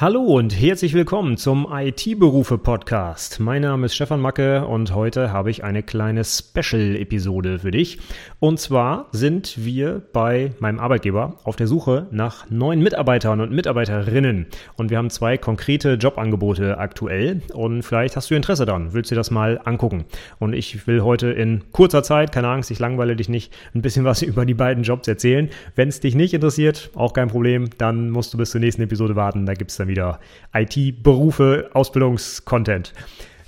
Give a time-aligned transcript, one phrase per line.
[0.00, 3.40] Hallo und herzlich willkommen zum IT-Berufe-Podcast.
[3.40, 7.98] Mein Name ist Stefan Macke und heute habe ich eine kleine Special-Episode für dich.
[8.38, 14.46] Und zwar sind wir bei meinem Arbeitgeber auf der Suche nach neuen Mitarbeitern und Mitarbeiterinnen.
[14.76, 19.16] Und wir haben zwei konkrete Jobangebote aktuell und vielleicht hast du Interesse daran, willst du
[19.16, 20.04] dir das mal angucken.
[20.38, 24.04] Und ich will heute in kurzer Zeit, keine Angst, ich langweile dich nicht, ein bisschen
[24.04, 25.50] was über die beiden Jobs erzählen.
[25.74, 29.16] Wenn es dich nicht interessiert, auch kein Problem, dann musst du bis zur nächsten Episode
[29.16, 29.44] warten.
[29.44, 30.20] Da gibt es dann wieder
[30.54, 32.92] IT-Berufe, Ausbildungskontent.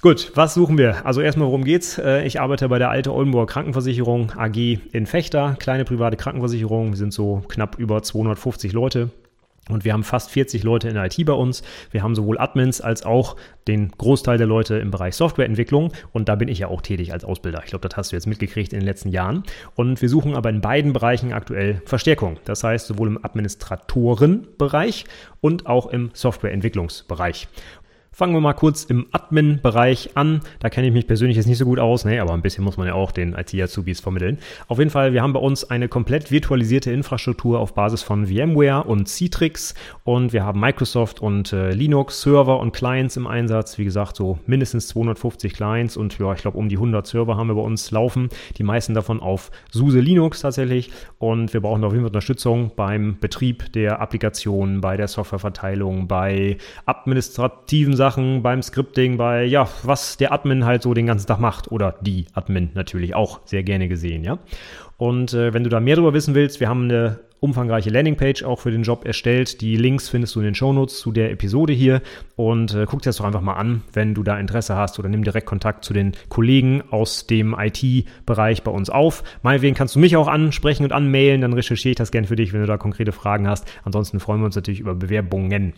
[0.01, 1.05] Gut, was suchen wir?
[1.05, 1.99] Also erstmal, worum geht's?
[1.99, 6.91] Äh, ich arbeite bei der Alte Oldenburger Krankenversicherung AG in Fechter, kleine private Krankenversicherung.
[6.91, 9.11] Wir sind so knapp über 250 Leute.
[9.69, 11.63] Und wir haben fast 40 Leute in der IT bei uns.
[11.91, 13.37] Wir haben sowohl Admins als auch
[13.69, 15.93] den Großteil der Leute im Bereich Softwareentwicklung.
[16.13, 17.61] Und da bin ich ja auch tätig als Ausbilder.
[17.65, 19.45] Ich glaube, das hast du jetzt mitgekriegt in den letzten Jahren.
[19.77, 22.39] Und wir suchen aber in beiden Bereichen aktuell Verstärkung.
[22.45, 25.05] Das heißt, sowohl im Administratorenbereich
[25.41, 27.47] und auch im Softwareentwicklungsbereich.
[28.13, 30.41] Fangen wir mal kurz im Admin-Bereich an.
[30.59, 32.77] Da kenne ich mich persönlich jetzt nicht so gut aus, ne, aber ein bisschen muss
[32.77, 34.39] man ja auch den IT-Azubis vermitteln.
[34.67, 38.83] Auf jeden Fall, wir haben bei uns eine komplett virtualisierte Infrastruktur auf Basis von VMware
[38.83, 43.79] und Citrix und wir haben Microsoft und äh, Linux Server und Clients im Einsatz.
[43.79, 47.47] Wie gesagt, so mindestens 250 Clients und ja, ich glaube um die 100 Server haben
[47.47, 48.29] wir bei uns laufen.
[48.59, 53.19] Die meisten davon auf SUSE Linux tatsächlich und wir brauchen auf jeden Fall Unterstützung beim
[53.21, 60.33] Betrieb der Applikation, bei der Softwareverteilung, bei administrativen Sachen beim Scripting, bei ja, was der
[60.33, 64.25] Admin halt so den ganzen Tag macht oder die Admin natürlich auch sehr gerne gesehen,
[64.25, 64.39] ja.
[64.97, 68.59] Und äh, wenn du da mehr darüber wissen willst, wir haben eine umfangreiche Landingpage auch
[68.59, 69.61] für den Job erstellt.
[69.61, 72.01] Die Links findest du in den Shownotes zu der Episode hier
[72.37, 75.09] und äh, guck dir das doch einfach mal an, wenn du da Interesse hast oder
[75.09, 79.25] nimm direkt Kontakt zu den Kollegen aus dem IT-Bereich bei uns auf.
[79.43, 82.53] Meinetwegen kannst du mich auch ansprechen und anmailen, dann recherchiere ich das gern für dich,
[82.53, 83.71] wenn du da konkrete Fragen hast.
[83.85, 85.75] Ansonsten freuen wir uns natürlich über Bewerbungen.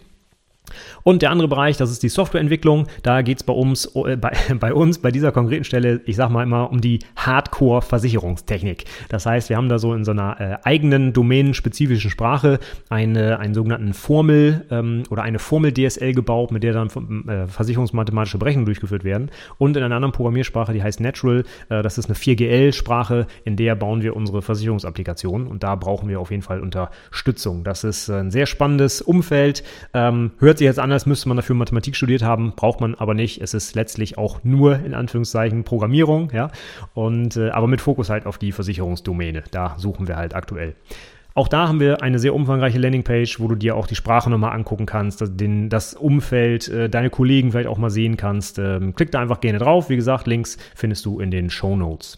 [1.03, 2.87] Und der andere Bereich, das ist die Softwareentwicklung.
[3.03, 6.33] Da geht es bei uns, äh, bei, bei, uns, bei dieser konkreten Stelle, ich sage
[6.33, 8.85] mal immer, um die Hardcore-Versicherungstechnik.
[9.09, 12.59] Das heißt, wir haben da so in so einer äh, eigenen domänenspezifischen Sprache
[12.89, 16.89] eine, einen sogenannten Formel ähm, oder eine Formel-DSL gebaut, mit der dann
[17.29, 19.31] äh, versicherungsmathematische Berechnungen durchgeführt werden.
[19.59, 23.75] Und in einer anderen Programmiersprache, die heißt Natural, äh, das ist eine 4GL-Sprache, in der
[23.75, 25.47] bauen wir unsere Versicherungsapplikationen.
[25.47, 27.65] Und da brauchen wir auf jeden Fall Unterstützung.
[27.65, 29.63] Das ist ein sehr spannendes Umfeld.
[29.95, 33.15] Ähm, hört sich jetzt an, als müsste man dafür Mathematik studiert haben, braucht man aber
[33.15, 33.41] nicht.
[33.41, 36.51] Es ist letztlich auch nur in Anführungszeichen Programmierung, ja.
[36.95, 39.45] Und äh, aber mit Fokus halt auf die Versicherungsdomäne.
[39.51, 40.75] Da suchen wir halt aktuell.
[41.35, 44.53] Auch da haben wir eine sehr umfangreiche Landingpage, wo du dir auch die Sprache nochmal
[44.53, 48.59] angucken kannst, das, den, das Umfeld, äh, deine Kollegen vielleicht auch mal sehen kannst.
[48.59, 49.89] Ähm, klick da einfach gerne drauf.
[49.89, 52.17] Wie gesagt, Links findest du in den Show Notes.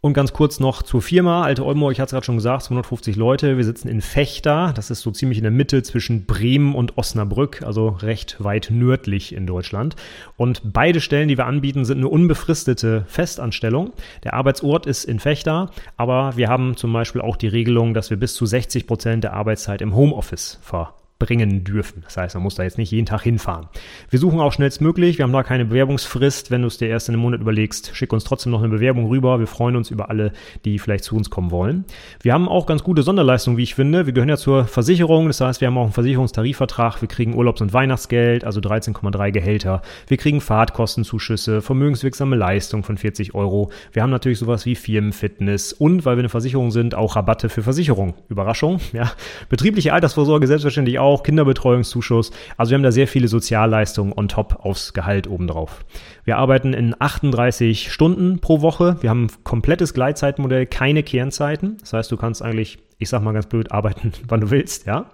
[0.00, 1.42] Und ganz kurz noch zur Firma.
[1.42, 3.56] Alte Oldenburg, ich hatte es gerade schon gesagt, 250 Leute.
[3.56, 4.72] Wir sitzen in Fechter.
[4.76, 9.34] Das ist so ziemlich in der Mitte zwischen Bremen und Osnabrück, also recht weit nördlich
[9.34, 9.96] in Deutschland.
[10.36, 13.92] Und beide Stellen, die wir anbieten, sind eine unbefristete Festanstellung.
[14.22, 18.18] Der Arbeitsort ist in Fechter, aber wir haben zum Beispiel auch die Regelung, dass wir
[18.18, 22.02] bis zu 60 Prozent der Arbeitszeit im Homeoffice ver bringen dürfen.
[22.04, 23.66] Das heißt, man muss da jetzt nicht jeden Tag hinfahren.
[24.08, 25.18] Wir suchen auch schnellstmöglich.
[25.18, 26.52] Wir haben da keine Bewerbungsfrist.
[26.52, 29.08] Wenn du es dir erst in einem Monat überlegst, schick uns trotzdem noch eine Bewerbung
[29.08, 29.40] rüber.
[29.40, 30.32] Wir freuen uns über alle,
[30.64, 31.84] die vielleicht zu uns kommen wollen.
[32.22, 34.06] Wir haben auch ganz gute Sonderleistungen, wie ich finde.
[34.06, 35.26] Wir gehören ja zur Versicherung.
[35.26, 37.00] Das heißt, wir haben auch einen Versicherungstarifvertrag.
[37.00, 39.82] Wir kriegen Urlaubs- und Weihnachtsgeld, also 13,3 Gehälter.
[40.06, 43.72] Wir kriegen Fahrtkostenzuschüsse, vermögenswirksame Leistung von 40 Euro.
[43.92, 47.64] Wir haben natürlich sowas wie Firmenfitness und, weil wir eine Versicherung sind, auch Rabatte für
[47.64, 48.14] Versicherung.
[48.28, 49.10] Überraschung, ja.
[49.48, 52.30] Betriebliche Altersvorsorge selbstverständlich auch auch, Kinderbetreuungszuschuss.
[52.56, 55.84] Also wir haben da sehr viele Sozialleistungen on top aufs Gehalt obendrauf.
[56.24, 58.98] Wir arbeiten in 38 Stunden pro Woche.
[59.00, 61.78] Wir haben ein komplettes Gleitzeitmodell, keine Kernzeiten.
[61.80, 65.10] Das heißt, du kannst eigentlich, ich sag mal ganz blöd, arbeiten, wann du willst, ja.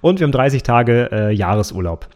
[0.00, 2.08] Und wir haben 30 Tage äh, Jahresurlaub.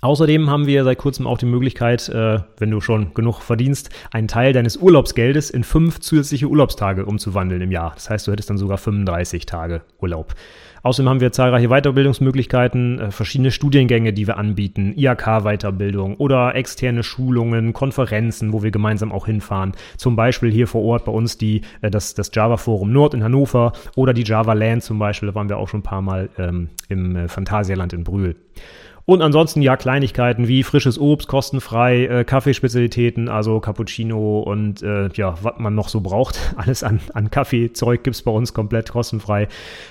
[0.00, 4.28] Außerdem haben wir seit kurzem auch die Möglichkeit, äh, wenn du schon genug verdienst, einen
[4.28, 7.92] Teil deines Urlaubsgeldes in fünf zusätzliche Urlaubstage umzuwandeln im Jahr.
[7.94, 10.34] Das heißt, du hättest dann sogar 35 Tage Urlaub.
[10.82, 17.72] Außerdem haben wir zahlreiche Weiterbildungsmöglichkeiten, äh, verschiedene Studiengänge, die wir anbieten, IHK-Weiterbildung oder externe Schulungen,
[17.72, 19.72] Konferenzen, wo wir gemeinsam auch hinfahren.
[19.96, 23.24] Zum Beispiel hier vor Ort bei uns die, äh, das, das Java Forum Nord in
[23.24, 25.28] Hannover oder die Java Land zum Beispiel.
[25.28, 28.36] Da waren wir auch schon ein paar Mal ähm, im äh, Phantasialand in Brühl.
[29.08, 35.34] Und ansonsten ja Kleinigkeiten wie frisches Obst, kostenfrei, äh, Kaffeespezialitäten, also Cappuccino und äh, ja,
[35.40, 36.38] was man noch so braucht.
[36.56, 39.48] Alles an, an Kaffeezeug gibt's bei uns komplett kostenfrei.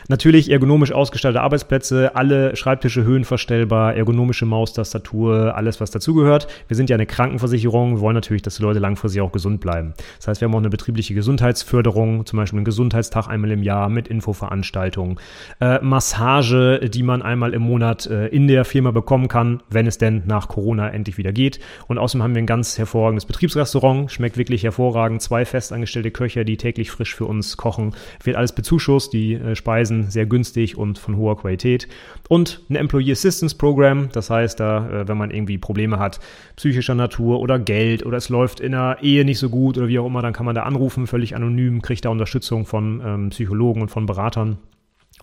[0.07, 6.47] Natürlich ergonomisch ausgestaltete Arbeitsplätze, alle Schreibtische höhenverstellbar, ergonomische Maustastatur, alles was dazugehört.
[6.67, 9.95] Wir sind ja eine Krankenversicherung, wir wollen natürlich, dass die Leute langfristig auch gesund bleiben.
[10.17, 13.89] Das heißt, wir haben auch eine betriebliche Gesundheitsförderung, zum Beispiel einen Gesundheitstag einmal im Jahr
[13.89, 15.17] mit Infoveranstaltungen,
[15.59, 19.87] äh, Massage, die man einmal im Monat äh, in der Firma bekommt kommen kann, wenn
[19.87, 21.59] es denn nach Corona endlich wieder geht.
[21.87, 25.23] Und außerdem haben wir ein ganz hervorragendes Betriebsrestaurant, schmeckt wirklich hervorragend.
[25.23, 27.95] Zwei festangestellte Köcher, die täglich frisch für uns kochen.
[28.23, 31.87] Wird alles bezuschusst, die äh, Speisen sehr günstig und von hoher Qualität.
[32.29, 36.19] Und ein Employee Assistance Program, das heißt, da, äh, wenn man irgendwie Probleme hat,
[36.57, 39.97] psychischer Natur oder Geld oder es läuft in der Ehe nicht so gut oder wie
[39.97, 43.81] auch immer, dann kann man da anrufen, völlig anonym, kriegt da Unterstützung von ähm, Psychologen
[43.81, 44.57] und von Beratern.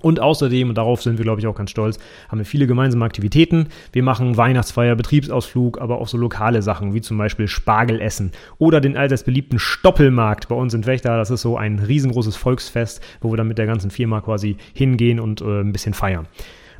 [0.05, 1.99] Und außerdem, und darauf sind wir, glaube ich, auch ganz stolz,
[2.29, 3.69] haben wir viele gemeinsame Aktivitäten.
[3.91, 8.99] Wir machen Weihnachtsfeier, Betriebsausflug, aber auch so lokale Sachen, wie zum Beispiel Spargelessen oder den
[8.99, 11.17] allseits beliebten Stoppelmarkt bei uns in Wächter.
[11.17, 15.21] Das ist so ein riesengroßes Volksfest, wo wir dann mit der ganzen Firma quasi hingehen
[15.21, 16.27] und äh, ein bisschen feiern.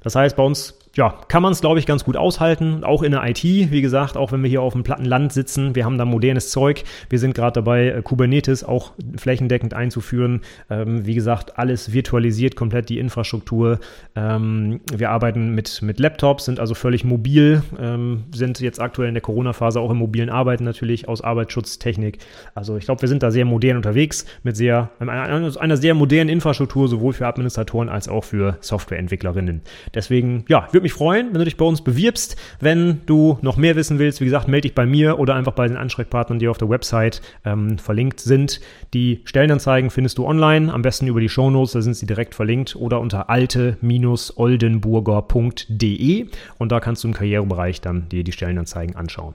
[0.03, 2.85] Das heißt, bei uns ja, kann man es, glaube ich, ganz gut aushalten.
[2.85, 5.75] Auch in der IT, wie gesagt, auch wenn wir hier auf dem platten Land sitzen,
[5.75, 6.85] wir haben da modernes Zeug.
[7.11, 10.43] Wir sind gerade dabei, äh, Kubernetes auch flächendeckend einzuführen.
[10.71, 13.81] Ähm, wie gesagt, alles virtualisiert, komplett die Infrastruktur.
[14.15, 19.15] Ähm, wir arbeiten mit, mit Laptops, sind also völlig mobil, ähm, sind jetzt aktuell in
[19.15, 22.19] der Corona-Phase auch im mobilen Arbeiten natürlich aus Arbeitsschutztechnik.
[22.55, 26.31] Also ich glaube, wir sind da sehr modern unterwegs mit sehr, einer, einer sehr modernen
[26.31, 29.63] Infrastruktur, sowohl für Administratoren als auch für Softwareentwicklerinnen.
[29.95, 32.37] Deswegen, ja, würde mich freuen, wenn du dich bei uns bewirbst.
[32.61, 35.67] Wenn du noch mehr wissen willst, wie gesagt, melde dich bei mir oder einfach bei
[35.67, 38.61] den Ansprechpartnern, die auf der Website ähm, verlinkt sind.
[38.93, 42.77] Die Stellenanzeigen findest du online, am besten über die Shownotes, da sind sie direkt verlinkt
[42.77, 46.27] oder unter alte-oldenburger.de
[46.59, 49.35] und da kannst du im Karrierebereich dann dir die Stellenanzeigen anschauen.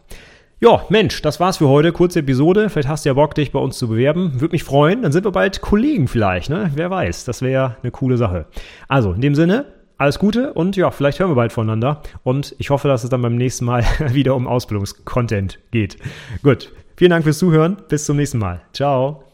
[0.62, 1.94] Ja, Mensch, das war's für heute.
[1.94, 2.70] Kurze Episode.
[2.70, 4.42] Vielleicht hast du ja Bock, dich bei uns zu bewerben.
[4.42, 5.04] Würde mich freuen.
[5.04, 6.70] Dann sind wir bald Kollegen vielleicht, ne?
[6.76, 7.24] Wer weiß.
[7.24, 8.46] Das wäre eine coole Sache.
[8.90, 9.68] Also, in dem Sinne,
[10.00, 12.02] alles Gute und ja, vielleicht hören wir bald voneinander.
[12.24, 15.98] Und ich hoffe, dass es dann beim nächsten Mal wieder um Ausbildungskontent geht.
[16.42, 16.72] Gut.
[16.96, 17.78] Vielen Dank fürs Zuhören.
[17.88, 18.62] Bis zum nächsten Mal.
[18.74, 19.29] Ciao.